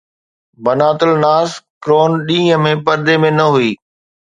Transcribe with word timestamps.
بنات 0.67 0.99
الناس 1.09 1.49
ڪرون 1.85 2.11
ڏينهن 2.31 2.67
۾ 2.67 2.77
پردي 2.89 3.15
۾ 3.31 3.35
نه 3.41 3.45
هئي 3.59 3.71